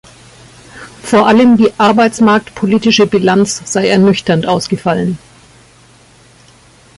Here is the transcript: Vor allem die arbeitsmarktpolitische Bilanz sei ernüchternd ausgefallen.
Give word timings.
Vor 1.03 1.27
allem 1.27 1.57
die 1.57 1.73
arbeitsmarktpolitische 1.77 3.05
Bilanz 3.05 3.61
sei 3.71 3.87
ernüchternd 3.87 4.47
ausgefallen. 4.47 5.19